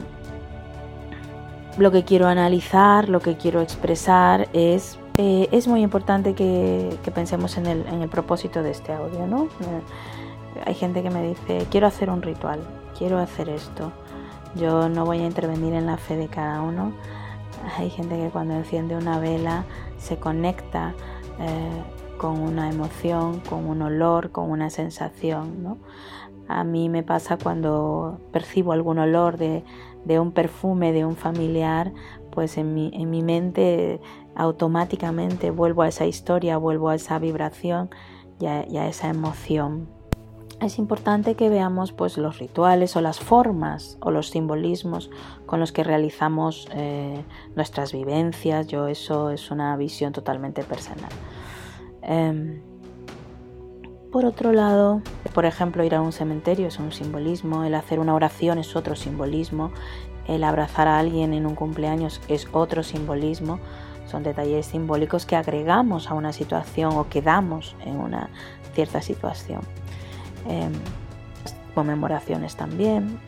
lo 1.80 1.92
que 1.92 2.06
quiero 2.06 2.28
analizar, 2.28 3.10
lo 3.10 3.20
que 3.20 3.36
quiero 3.36 3.60
expresar 3.60 4.48
es 4.54 4.98
eh, 5.18 5.48
es 5.52 5.68
muy 5.68 5.84
importante 5.84 6.34
que, 6.34 6.98
pensemos 7.14 7.58
en 7.58 7.68
el, 7.68 8.10
propósito 8.10 8.64
de 8.64 8.72
este 8.72 8.94
audio, 8.94 9.28
¿no? 9.28 9.44
Eh, 9.44 9.82
hay 10.66 10.74
gente 10.74 11.04
que 11.04 11.10
me 11.10 11.28
dice, 11.28 11.68
quiero 11.70 11.88
hacer 11.88 12.10
un 12.10 12.22
ritual, 12.22 12.60
quiero 12.98 13.18
hacer 13.18 13.50
esto. 13.50 13.92
Yo 14.56 14.90
no 14.90 15.06
voy 15.06 15.20
a 15.20 15.26
intervenir 15.26 15.74
en 15.74 15.86
la 15.86 15.98
fe 15.98 16.16
de 16.16 16.28
cada 16.28 16.62
uno. 16.62 16.94
Hay 17.78 17.90
gente 17.90 18.18
que 18.18 18.30
cuando 18.30 18.54
enciende 18.54 18.96
una 18.96 19.20
vela 19.20 19.66
se 19.98 20.18
conecta 20.18 20.94
eh, 21.40 21.84
con 22.18 22.40
una 22.40 22.70
emoción, 22.70 23.40
con 23.42 23.68
un 23.68 23.82
olor, 23.82 24.32
con 24.32 24.50
una 24.52 24.70
sensación, 24.70 25.80
A 26.48 26.64
mí 26.64 26.90
me 26.90 27.04
pasa 27.04 27.38
cuando 27.38 28.20
percibo 28.32 28.74
algún 28.74 29.00
olor 29.00 29.38
de, 29.38 29.64
un 30.20 30.32
perfume 30.32 30.92
de 30.92 31.06
un 31.06 31.16
familiar, 31.16 31.94
pues 32.32 32.58
en 32.58 32.74
mi, 32.74 32.92
en 32.94 33.10
mi 33.10 33.24
mente 33.24 34.02
automáticamente 34.36 35.52
vuelvo 35.52 35.84
a 35.84 35.88
esa 35.88 36.06
historia, 36.06 36.58
vuelvo 36.58 36.90
a 36.90 36.96
esa 36.96 37.20
vibración 37.20 37.90
y 38.40 38.78
a, 38.78 38.88
esa 38.88 39.10
emoción. 39.10 39.88
Es 40.64 40.80
importante 40.80 41.36
que 41.36 41.50
veamos 41.50 41.92
pues, 41.92 42.18
los 42.18 42.40
rituales 42.40 42.96
o 42.96 43.02
las 43.02 43.20
formas 43.20 43.98
o 44.00 44.12
los 44.12 44.30
simbolismos 44.30 45.10
con 45.46 45.60
los 45.60 45.74
que 45.74 45.84
realizamos 45.84 46.70
eh, 46.74 47.22
nuestras 47.54 47.92
vivencias. 47.92 48.68
Yo 48.68 48.88
eso 48.88 49.30
es 49.30 49.52
una 49.52 49.76
visión 49.76 50.14
totalmente 50.14 50.64
personal. 50.64 51.10
Em, 52.02 52.62
por 54.10 54.24
otro 54.24 54.54
lado, 54.54 55.02
por 55.34 55.46
ejemplo, 55.46 55.84
ir 55.84 55.96
a 55.96 56.02
un 56.02 56.14
cementerio 56.14 56.68
es 56.68 56.80
un 56.80 56.94
simbolismo, 56.94 57.66
el 57.66 57.76
hacer 57.76 58.00
una 58.00 58.14
oración 58.14 58.58
es 58.58 58.74
otro 58.78 58.96
simbolismo, 58.96 59.72
el 60.30 60.46
abrazar 60.46 60.88
a 60.88 60.98
alguien 60.98 61.34
en 61.34 61.46
un 61.46 61.56
cumpleaños 61.56 62.22
es 62.30 62.48
otro 62.54 62.84
simbolismo. 62.84 63.60
Son 64.06 64.24
detalles 64.24 64.68
simbólicos 64.68 65.26
que 65.26 65.36
agregamos 65.36 66.10
a 66.10 66.14
una 66.14 66.32
situación 66.32 66.96
o 66.96 67.10
que 67.10 67.22
damos 67.22 67.76
en 67.84 68.00
una 68.00 68.30
cierta 68.74 69.02
situación. 69.02 69.62
Em, 70.48 70.74
conmemoraciones 71.74 72.56
también. 72.56 73.20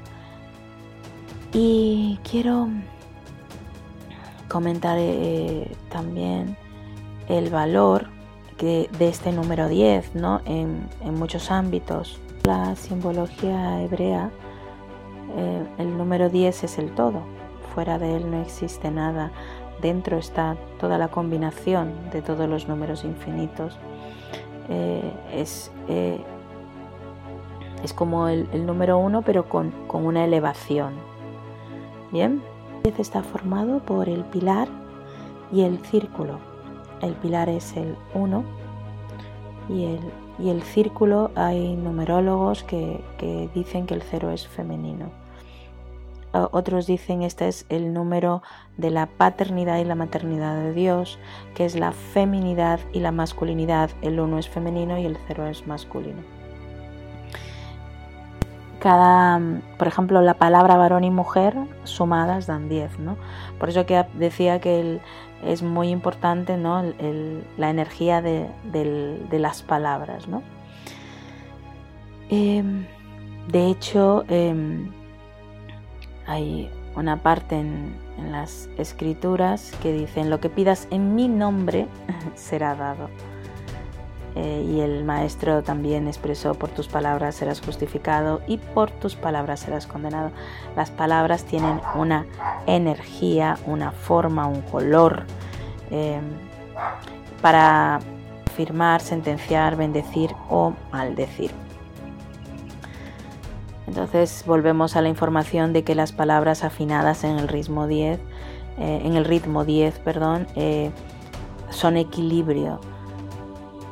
Y 1.54 2.20
quiero 2.30 2.68
comentar 4.48 4.98
eh, 5.00 5.72
también 5.90 6.58
el 7.28 7.50
valor 7.50 8.10
de 8.60 8.88
este 9.00 9.32
número 9.32 9.68
10 9.68 10.16
¿no? 10.16 10.42
en, 10.46 10.88
muchos 11.14 11.52
ámbitos. 11.52 12.20
La 12.44 12.76
simbología 12.76 13.82
hebrea, 13.82 14.32
eh, 15.36 15.64
el 15.78 15.98
número 15.98 16.30
10 16.30 16.64
es 16.64 16.78
el 16.78 16.92
todo, 16.94 17.24
fuera 17.74 17.98
de 17.98 18.16
él 18.16 18.30
no 18.30 18.42
existe 18.42 18.92
nada, 18.92 19.32
dentro 19.82 20.18
está 20.18 20.56
toda 20.80 20.98
la 20.98 21.10
combinación 21.10 21.94
de 22.12 22.22
todos 22.22 22.48
los 22.48 22.68
números 22.68 23.04
infinitos. 23.04 23.78
Eh, 24.70 25.12
es, 25.34 25.72
es 27.86 27.94
como 27.94 28.28
el, 28.28 28.66
número 28.66 28.98
1 28.98 29.22
pero 29.22 29.48
con, 29.48 29.72
con 29.88 30.06
una 30.06 30.26
elevación. 30.26 30.94
Bien, 32.12 32.44
10 32.84 33.00
está 33.00 33.24
formado 33.24 33.80
por 33.80 34.10
el 34.10 34.26
pilar 34.26 34.68
y 35.52 35.62
el 35.62 35.80
círculo 35.80 36.40
el 37.02 37.14
pilar 37.14 37.50
es 37.50 37.76
el 37.78 37.96
1 38.14 38.44
y 39.70 39.86
el, 39.86 40.00
y 40.40 40.50
el 40.50 40.62
círculo 40.64 41.32
hay 41.36 41.76
numerólogos 41.76 42.64
que, 42.64 43.02
dicen 43.54 43.86
que 43.86 43.94
el 43.94 44.02
0 44.02 44.32
es 44.32 44.48
femenino. 44.48 45.10
Otros 46.52 46.86
dicen 46.86 47.22
este 47.24 47.48
es 47.48 47.66
el 47.70 47.94
número 47.94 48.44
de 48.76 48.92
la 48.92 49.06
paternidad 49.06 49.78
y 49.78 49.86
la 49.86 49.96
maternidad 49.96 50.58
de 50.58 50.74
Dios, 50.74 51.18
que 51.54 51.64
es 51.64 51.78
la 51.78 51.94
feminidad 51.94 52.82
y 52.92 53.00
la 53.00 53.14
masculinidad. 53.14 53.90
El 54.02 54.20
1 54.20 54.40
es 54.40 54.50
femenino 54.50 54.98
y 54.98 55.06
el 55.06 55.18
0 55.28 55.48
es 55.48 55.66
masculino. 55.66 56.35
Cada, 58.86 59.42
por 59.80 59.88
ejemplo, 59.88 60.22
la 60.22 60.36
palabra 60.36 60.78
varón 60.78 61.04
y 61.04 61.10
mujer 61.10 61.56
sumadas 61.86 62.46
dan 62.46 62.70
10, 62.70 63.00
¿no? 63.00 63.18
Por 63.58 63.70
eso 63.70 63.88
que 63.88 64.06
decía 64.14 64.62
que 64.62 65.00
es 65.44 65.64
muy 65.64 65.90
importante 65.90 66.56
¿no? 66.56 66.84
la 67.58 67.70
energía 67.72 68.22
de, 68.22 68.48
las 69.32 69.64
palabras. 69.64 70.28
¿no? 70.28 70.44
Em, 72.30 72.86
de 73.48 73.72
hecho, 73.72 74.24
em, 74.28 74.92
hay 76.28 76.70
una 76.96 77.24
parte 77.24 77.60
en, 77.60 77.98
en, 78.20 78.32
las 78.32 78.70
escrituras 78.78 79.72
que 79.82 79.94
dicen, 79.94 80.30
lo 80.30 80.40
que 80.40 80.52
pidas 80.52 80.88
en 80.92 81.16
mi 81.16 81.28
nombre 81.28 81.88
será 82.36 82.76
dado. 82.76 83.10
Eh, 84.36 84.66
y 84.70 84.82
el 84.82 85.06
maestro 85.06 85.64
también 85.64 86.08
expresó, 86.08 86.56
por 86.56 86.70
tus 86.70 86.90
palabras 86.90 87.36
serás 87.36 87.62
justificado 87.62 88.42
y 88.48 88.58
por 88.58 88.92
tus 88.92 89.16
palabras 89.16 89.62
serás 89.62 89.88
condenado. 89.88 90.32
Las 90.76 90.92
palabras 90.92 91.46
tienen 91.46 91.80
una 91.96 92.26
energía, 92.68 93.58
una 93.66 93.92
forma, 93.92 94.46
un 94.46 94.62
color 94.62 95.24
eh, 95.90 96.20
para 97.42 98.02
afirmar, 98.46 99.00
sentenciar, 99.00 99.78
bendecir 99.78 100.36
o 100.50 100.74
maldecir. 100.92 101.52
Entonces 103.88 104.44
volvemos 104.46 104.98
a 104.98 105.02
la 105.02 105.08
información 105.08 105.72
de 105.72 105.86
que 105.86 105.96
las 105.96 106.12
palabras 106.12 106.66
afinadas 106.66 107.24
en 107.24 107.38
el 107.38 107.48
ritmo 107.48 107.88
10, 107.88 108.20
eh, 108.80 109.02
en 109.06 109.16
el 109.16 109.24
ritmo 109.24 109.64
10, 109.64 110.00
perdón, 110.00 110.48
son 111.70 111.96
equilibrio 111.96 112.82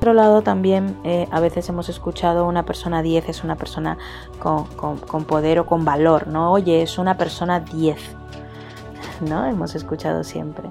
otro 0.03 0.13
lado, 0.13 0.41
también 0.41 0.97
eh, 1.05 1.29
a 1.31 1.39
veces 1.39 1.69
hemos 1.69 1.87
escuchado 1.87 2.45
una 2.45 2.65
persona 2.65 3.01
10 3.01 3.29
es 3.29 3.45
una 3.45 3.55
persona 3.55 3.97
con, 4.37 5.23
poder 5.23 5.59
o 5.59 5.65
con 5.65 5.85
valor, 5.85 6.27
¿no? 6.27 6.51
Oye, 6.51 6.81
es 6.81 6.97
una 6.97 7.15
persona 7.15 7.61
10, 7.61 7.97
¿no? 9.21 9.45
Hemos 9.45 9.75
escuchado 9.75 10.25
siempre. 10.25 10.69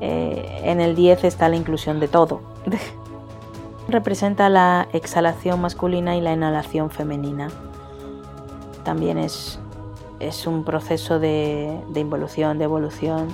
Eh, 0.00 0.60
en 0.62 0.80
el 0.80 0.94
10 0.94 1.24
está 1.24 1.48
la 1.48 1.56
inclusión 1.56 1.98
de 1.98 2.06
todo. 2.06 2.40
Representa 3.88 4.48
la 4.48 4.86
exhalación 4.92 5.60
masculina 5.60 6.14
y 6.14 6.20
la 6.20 6.32
inhalación 6.32 6.90
femenina. 6.90 7.48
También 8.84 9.18
es, 9.18 9.58
es 10.20 10.46
un 10.46 10.62
proceso 10.62 11.18
de, 11.18 11.76
de 11.88 11.98
involución, 11.98 12.58
de 12.58 12.64
evolución. 12.64 13.26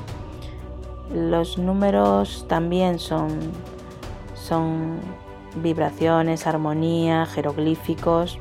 Los 1.12 1.58
números 1.58 2.46
también 2.48 2.98
son 2.98 3.52
son 4.44 5.00
vibraciones, 5.56 6.46
armonía, 6.46 7.24
jeroglíficos. 7.24 8.38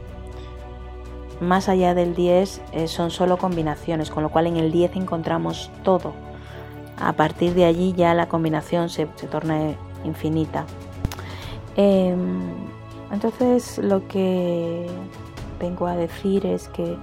Más 1.39 1.69
allá 1.69 1.93
del 1.93 2.13
10 2.13 2.61
eh, 2.73 2.87
son 2.87 3.09
solo 3.09 3.37
combinaciones, 3.37 4.09
con 4.09 4.21
lo 4.21 4.29
cual 4.29 4.47
en 4.47 4.57
el 4.57 4.71
10 4.71 4.97
encontramos 4.97 5.71
todo. 5.83 6.13
A 6.97 7.13
partir 7.13 7.53
de 7.53 7.65
allí 7.65 7.93
ya 7.93 8.13
la 8.13 8.27
combinación 8.27 8.89
se, 8.89 9.05
torna 9.05 9.75
infinita. 10.03 10.65
Em, 11.77 12.41
entonces 13.11 13.77
lo 13.77 14.05
que 14.07 14.87
vengo 15.59 15.87
a 15.87 15.95
decir 15.95 16.45
es 16.45 16.67
que 16.67 16.97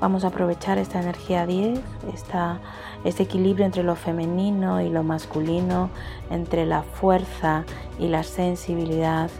vamos 0.00 0.24
a 0.24 0.28
aprovechar 0.28 0.78
esta 0.78 1.00
energía 1.00 1.46
10, 1.46 1.80
esta 2.14 2.60
este 3.04 3.22
equilibrio 3.22 3.64
entre 3.64 3.82
lo 3.82 3.94
femenino 3.94 4.80
y 4.80 4.88
lo 4.88 5.02
masculino, 5.02 5.90
entre 6.30 6.66
la 6.66 6.82
fuerza 6.82 7.64
y 7.98 8.08
la 8.08 8.24
sensibilidad 8.24 9.30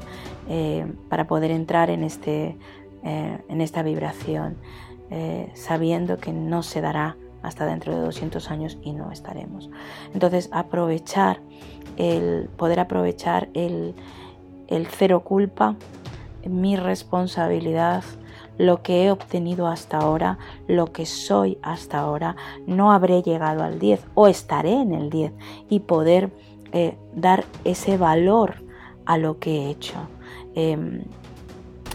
eh, 0.48 0.86
para 1.08 1.26
poder 1.26 1.50
entrar 1.50 1.90
en, 1.90 2.04
este, 2.04 2.56
eh, 3.02 3.38
en 3.48 3.60
esta 3.60 3.82
vibración, 3.82 4.56
eh, 5.10 5.50
sabiendo 5.54 6.18
que 6.18 6.32
no 6.32 6.62
se 6.62 6.80
dará 6.80 7.16
hasta 7.42 7.66
dentro 7.66 7.94
de 7.94 8.00
200 8.02 8.50
años 8.50 8.78
y 8.82 8.92
no 8.92 9.10
estaremos. 9.10 9.68
Entonces, 10.14 10.48
aprovechar 10.52 11.40
el 11.96 12.48
poder 12.56 12.78
aprovechar 12.78 13.48
el, 13.54 13.94
el 14.68 14.86
cero 14.86 15.24
culpa, 15.24 15.74
mi 16.48 16.76
responsabilidad, 16.76 18.04
lo 18.58 18.82
que 18.82 19.04
he 19.04 19.10
obtenido 19.10 19.66
hasta 19.66 19.98
ahora, 19.98 20.38
lo 20.66 20.92
que 20.92 21.06
soy 21.06 21.58
hasta 21.62 21.98
ahora, 21.98 22.36
no 22.66 22.92
habré 22.92 23.22
llegado 23.22 23.62
al 23.62 23.78
10 23.78 24.04
o 24.14 24.28
estaré 24.28 24.72
en 24.72 24.92
el 24.92 25.10
10 25.10 25.32
y 25.68 25.80
poder 25.80 26.30
eh, 26.72 26.96
dar 27.14 27.44
ese 27.64 27.96
valor 27.96 28.56
a 29.04 29.18
lo 29.18 29.38
que 29.38 29.56
he 29.56 29.70
hecho. 29.70 29.96
Em, 30.54 31.02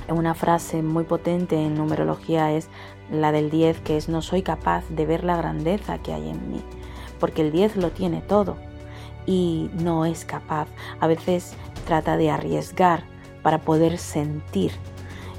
una 0.09 0.33
frase 0.33 0.81
muy 0.81 1.03
potente 1.03 1.55
en 1.55 1.75
numerología 1.75 2.51
es 2.51 2.69
la 3.11 3.31
del 3.31 3.49
10, 3.49 3.81
que 3.81 3.97
es 3.97 4.09
no 4.09 4.21
soy 4.21 4.41
capaz 4.41 4.87
de 4.89 5.05
ver 5.05 5.23
la 5.23 5.37
grandeza 5.37 5.97
que 5.99 6.13
hay 6.13 6.29
en 6.29 6.51
mí, 6.51 6.61
porque 7.19 7.41
el 7.41 7.51
10 7.51 7.77
lo 7.77 7.91
tiene 7.91 8.21
todo 8.21 8.55
y 9.25 9.69
no 9.73 10.05
es 10.05 10.25
capaz. 10.25 10.67
A 10.99 11.07
veces 11.07 11.53
trata 11.85 12.17
de 12.17 12.29
arriesgar 12.29 13.03
para 13.43 13.59
poder 13.59 13.97
sentir 13.97 14.71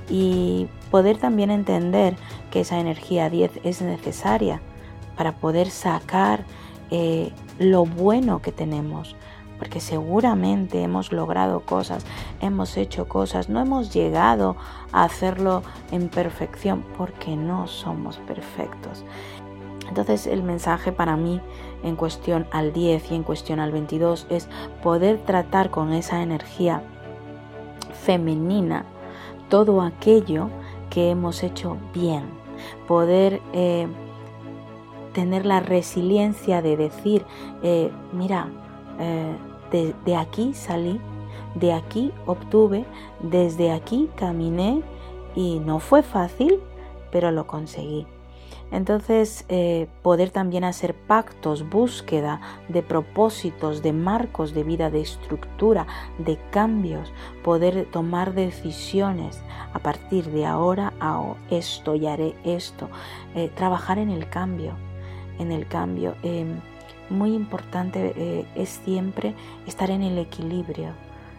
y 0.09 0.69
poder 0.93 1.17
también 1.17 1.51
entender 1.51 2.17
que 2.51 2.61
esa 2.61 2.79
energía 2.79 3.31
10 3.31 3.61
es 3.65 3.81
necesaria 3.81 4.61
para 5.17 5.33
poder 5.33 5.71
sacar 5.71 6.45
eh, 6.91 7.33
lo 7.59 7.87
bueno 7.87 8.43
que 8.43 8.53
tenemos, 8.53 9.17
porque 9.59 9.81
seguramente 9.81 10.83
hemos 10.83 11.11
logrado 11.11 11.61
cosas, 11.61 12.05
hemos 12.43 12.77
hecho 12.77 13.09
cosas, 13.09 13.49
no 13.49 13.59
hemos 13.59 13.91
llegado 13.95 14.55
a 14.93 15.05
hacerlo 15.05 15.63
en 15.93 16.11
perfección 16.11 16.85
porque 16.99 17.37
no 17.37 17.69
somos 17.69 18.19
perfectos. 18.19 19.03
Entonces 19.89 20.27
el 20.27 20.43
mensaje 20.43 20.93
para 20.93 21.17
mí 21.17 21.41
en 21.83 21.97
cuestión 21.97 22.47
al 22.51 22.75
10 22.75 23.13
y 23.13 23.15
en 23.15 23.23
cuestión 23.23 23.61
al 23.61 23.73
22 23.73 24.27
es 24.29 24.47
poder 24.83 25.25
tratar 25.25 25.71
con 25.71 25.95
esa 25.95 26.23
energía 26.23 26.83
femenina 28.05 28.85
todo 29.49 29.81
aquello 29.81 30.51
que 30.93 31.09
hemos 31.09 31.43
hecho 31.43 31.79
bien, 31.95 32.25
poder 32.87 33.41
eh, 33.55 33.87
tener 35.15 35.47
la 35.47 35.61
resiliencia 35.61 36.61
de 36.61 36.77
decir, 36.77 37.25
eh, 37.63 37.91
mira, 38.13 38.49
eh, 39.01 39.95
de 40.05 40.17
aquí 40.17 40.53
salí, 40.53 41.01
de 41.55 41.73
aquí 41.73 42.13
obtuve, 42.27 42.85
desde 43.21 43.73
aquí 43.73 44.11
caminé 44.17 44.83
y 45.35 45.61
no 45.61 45.79
fue 45.79 46.03
fácil, 46.03 46.61
pero 47.11 47.31
lo 47.31 47.47
conseguí. 47.47 48.07
Entonces, 48.73 49.45
eh, 49.51 49.87
poder 50.03 50.31
también 50.31 50.65
hacer 50.65 50.95
pactos, 50.95 51.69
búsqueda 51.69 52.41
de 52.69 52.83
propósitos, 52.83 53.83
de 53.83 53.93
marcos 53.93 54.55
de 54.55 54.65
vida, 54.65 54.91
de 54.91 55.03
estructura, 55.03 55.87
de 56.19 56.39
cambios, 56.51 57.13
poder 57.45 57.87
tomar 57.93 58.33
decisiones. 58.33 59.43
A 59.75 59.79
partir 59.79 60.25
de 60.31 60.47
ahora 60.47 60.95
a 61.01 61.23
esto 61.51 61.95
y 61.95 62.07
haré 62.07 62.35
esto, 62.45 62.89
eh, 63.35 63.51
trabajar 63.55 63.99
en 63.99 64.09
el 64.09 64.29
cambio, 64.29 64.73
en 65.39 65.53
el 65.53 65.67
cambio. 65.69 66.15
Em, 66.23 66.61
muy 67.11 67.35
importante 67.35 68.15
eh, 68.17 68.47
es 68.55 68.81
siempre 68.85 69.35
estar 69.67 69.91
en 69.91 70.03
el 70.03 70.17
equilibrio, 70.17 70.93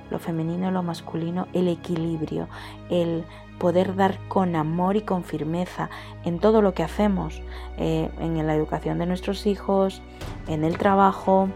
lo 0.10 0.20
femenino, 0.20 0.72
lo 0.72 0.84
masculino, 0.84 1.48
el 1.54 1.68
equilibrio, 1.68 2.48
el 2.90 3.24
poder 3.60 3.96
dar 3.96 4.18
con 4.28 4.56
amor 4.56 4.96
y 4.96 5.02
con 5.02 5.24
firmeza 5.24 5.90
en 6.26 6.40
todo 6.40 6.62
lo 6.62 6.74
que 6.74 6.84
hacemos, 6.84 7.42
eh, 7.78 8.10
en 8.20 8.46
la 8.46 8.56
educación 8.56 9.00
de 9.00 9.06
nuestros 9.06 9.46
hijos, 9.46 10.02
en 10.48 10.64
el 10.64 10.78
trabajo, 10.78 11.50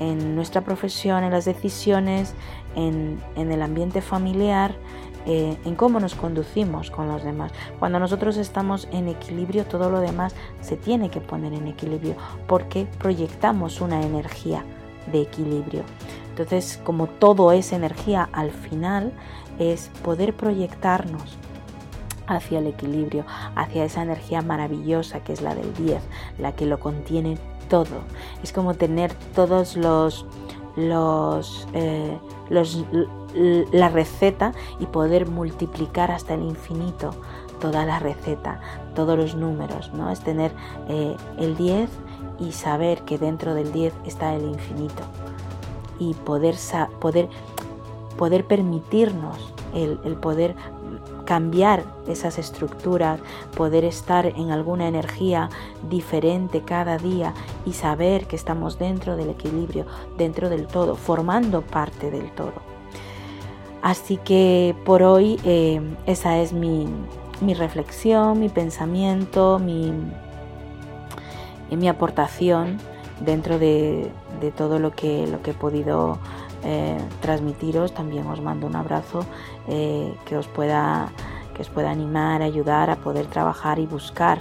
en 0.00 0.34
nuestra 0.34 0.62
profesión, 0.62 1.24
en 1.24 1.30
las 1.30 1.44
decisiones, 1.44 2.34
en, 2.76 3.20
el 3.36 3.62
ambiente 3.62 4.02
familiar, 4.02 4.74
eh, 5.26 5.56
en 5.64 5.74
cómo 5.74 6.00
nos 6.00 6.14
conducimos 6.14 6.90
con 6.90 7.08
los 7.08 7.22
demás. 7.24 7.52
Cuando 7.78 7.98
nosotros 7.98 8.36
estamos 8.36 8.88
en 8.92 9.08
equilibrio, 9.08 9.64
todo 9.64 9.88
lo 9.90 10.00
demás 10.00 10.34
se 10.60 10.76
tiene 10.76 11.10
que 11.10 11.20
poner 11.20 11.54
en 11.54 11.68
equilibrio 11.68 12.16
porque 12.46 12.86
proyectamos 12.98 13.80
una 13.80 14.02
energía 14.02 14.64
de 15.12 15.22
equilibrio. 15.22 15.84
Entonces, 16.34 16.80
como 16.82 17.06
todo 17.06 17.52
es 17.52 17.72
energía, 17.72 18.28
al 18.32 18.50
final 18.50 19.12
es 19.60 19.88
poder 20.02 20.34
proyectarnos 20.34 21.38
hacia 22.26 22.58
el 22.58 22.66
equilibrio, 22.66 23.24
hacia 23.54 23.84
esa 23.84 24.02
energía 24.02 24.42
maravillosa 24.42 25.20
que 25.20 25.32
es 25.32 25.42
la 25.42 25.54
del 25.54 25.72
10, 25.74 26.02
la 26.40 26.50
que 26.50 26.66
lo 26.66 26.80
contiene 26.80 27.38
todo. 27.68 28.02
Es 28.42 28.50
como 28.50 28.74
tener 28.74 29.14
todos 29.36 29.76
los, 29.76 30.26
los, 30.74 31.68
eh, 31.72 32.18
los 32.50 32.84
la 33.70 33.88
receta 33.90 34.54
y 34.80 34.86
poder 34.86 35.28
multiplicar 35.28 36.10
hasta 36.10 36.34
el 36.34 36.42
infinito 36.42 37.12
toda 37.60 37.86
la 37.86 38.00
receta, 38.00 38.60
todos 38.96 39.16
los 39.16 39.36
números, 39.36 39.92
¿no? 39.94 40.10
Es 40.10 40.18
tener 40.18 40.50
eh, 40.88 41.16
el 41.38 41.56
10 41.56 41.88
y 42.40 42.50
saber 42.50 43.02
que 43.02 43.18
dentro 43.18 43.54
del 43.54 43.72
10 43.72 43.94
está 44.04 44.34
el 44.34 44.46
infinito 44.46 45.04
y 45.98 46.14
poder, 46.14 46.56
poder, 47.00 47.28
poder 48.16 48.44
permitirnos 48.46 49.52
el, 49.74 49.98
el 50.04 50.16
poder 50.16 50.54
cambiar 51.24 51.84
esas 52.06 52.38
estructuras, 52.38 53.20
poder 53.56 53.84
estar 53.84 54.26
en 54.26 54.50
alguna 54.50 54.88
energía 54.88 55.48
diferente 55.88 56.62
cada 56.62 56.98
día 56.98 57.34
y 57.64 57.72
saber 57.72 58.26
que 58.26 58.36
estamos 58.36 58.78
dentro 58.78 59.16
del 59.16 59.30
equilibrio, 59.30 59.86
dentro 60.18 60.48
del 60.48 60.66
todo, 60.66 60.96
formando 60.96 61.62
parte 61.62 62.10
del 62.10 62.30
todo. 62.32 62.74
Así 63.82 64.16
que 64.16 64.74
por 64.84 65.02
hoy 65.02 65.38
eh, 65.44 65.80
esa 66.06 66.38
es 66.38 66.52
mi, 66.52 66.88
reflexión, 67.54 68.40
mi 68.40 68.48
pensamiento, 68.48 69.58
mi, 69.58 69.92
mi 71.70 71.88
aportación 71.88 72.78
dentro 73.20 73.58
de, 73.58 74.10
todo 74.56 74.78
lo 74.78 74.92
que, 74.92 75.26
lo 75.26 75.42
que 75.42 75.52
he 75.52 75.54
podido 75.54 76.18
eh, 76.64 76.98
transmitiros. 77.20 77.92
También 77.94 78.26
os 78.26 78.40
mando 78.40 78.66
un 78.66 78.76
abrazo 78.76 79.24
eh, 79.68 80.14
que 80.24 80.36
os 80.36 80.46
pueda 80.48 81.10
que 81.54 81.62
os 81.62 81.68
pueda 81.68 81.90
animar, 81.90 82.42
ayudar 82.42 82.90
a 82.90 82.96
poder 82.96 83.26
trabajar 83.26 83.78
y 83.78 83.86
buscar 83.86 84.38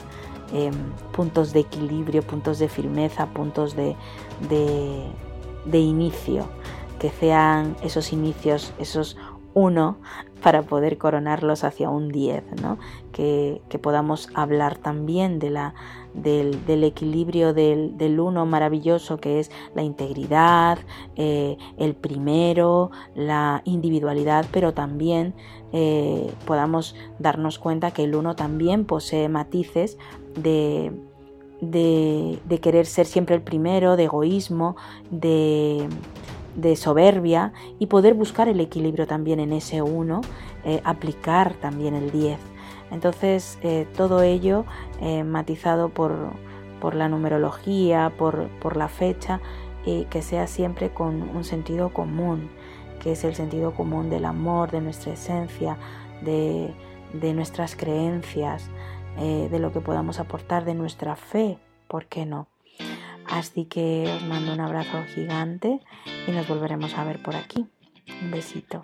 em, 0.51 0.73
puntos 1.11 1.53
de 1.53 1.61
equilibrio, 1.61 2.23
puntos 2.23 2.59
de 2.59 2.67
firmeza, 2.67 3.27
puntos 3.27 3.75
de, 3.75 3.95
de, 4.49 5.79
inicio, 5.79 6.47
que 6.99 7.09
sean 7.09 7.75
esos 7.83 8.11
inicios, 8.11 8.73
esos 8.79 9.15
uno 9.53 9.97
para 10.41 10.63
poder 10.63 10.97
coronarlos 10.97 11.63
hacia 11.63 11.89
un 11.89 12.09
10, 12.09 12.61
¿no? 12.61 12.77
que, 13.13 13.61
podamos 13.81 14.29
hablar 14.33 14.77
también 14.77 15.39
de 15.39 15.49
la, 15.49 15.73
del, 16.13 16.83
equilibrio 16.83 17.53
del, 17.53 17.97
del, 17.97 18.19
uno 18.19 18.45
maravilloso 18.45 19.17
que 19.17 19.39
es 19.39 19.51
la 19.73 19.83
integridad, 19.83 20.79
eh, 21.15 21.57
el 21.77 21.95
primero, 21.95 22.91
la 23.15 23.61
individualidad, 23.63 24.45
pero 24.51 24.73
también 24.73 25.33
eh, 25.71 26.31
podamos 26.45 26.95
darnos 27.19 27.57
cuenta 27.57 27.91
que 27.91 28.03
el 28.03 28.15
uno 28.15 28.35
también 28.35 28.85
posee 28.85 29.29
matices 29.29 29.97
de, 30.35 30.91
de, 31.61 32.39
de 32.45 32.59
querer 32.59 32.85
ser 32.85 33.05
siempre 33.05 33.35
el 33.35 33.41
primero, 33.41 33.95
de 33.95 34.05
egoísmo, 34.05 34.75
de 35.09 35.87
de 36.55 36.75
soberbia 36.75 37.53
y 37.79 37.87
poder 37.87 38.13
buscar 38.13 38.47
el 38.47 38.59
equilibrio 38.59 39.07
también 39.07 39.39
en 39.39 39.53
ese 39.53 39.81
uno, 39.81 40.21
eh, 40.63 40.81
aplicar 40.83 41.53
también 41.55 41.95
el 41.95 42.11
10. 42.11 42.39
Entonces, 42.91 43.57
eh, 43.63 43.87
todo 43.95 44.21
ello 44.21 44.65
eh, 45.01 45.23
matizado 45.23 45.89
por, 45.89 46.13
por, 46.79 46.95
la 46.95 47.09
numerología, 47.09 48.13
por, 48.17 48.47
por 48.59 48.77
la 48.77 48.87
fecha, 48.87 49.41
y 49.85 50.05
que 50.05 50.21
sea 50.21 50.47
siempre 50.47 50.93
con 50.93 51.21
un 51.35 51.43
sentido 51.43 51.91
común, 51.91 52.49
que 53.01 53.13
es 53.13 53.23
el 53.23 53.35
sentido 53.35 53.73
común 53.73 54.09
del 54.09 54.25
amor, 54.25 54.71
de 54.71 54.81
nuestra 54.81 55.13
esencia, 55.13 55.77
de, 56.21 56.73
de 57.13 57.33
nuestras 57.33 57.75
creencias, 57.75 58.69
de 59.17 59.59
lo 59.59 59.71
que 59.71 59.79
podamos 59.79 60.19
aportar, 60.19 60.65
de 60.65 60.73
nuestra 60.73 61.15
fe, 61.15 61.59
¿por 61.87 62.07
qué 62.07 62.25
no? 62.25 62.47
Así 63.27 63.65
que 63.65 64.05
os 64.15 64.23
mando 64.23 64.53
un 64.53 64.59
abrazo 64.59 65.03
gigante 65.13 65.79
y 66.27 66.31
nos 66.31 66.47
volveremos 66.47 66.97
a 66.97 67.03
ver 67.03 67.21
por 67.21 67.35
aquí. 67.35 67.65
Un 68.21 68.31
besito. 68.31 68.81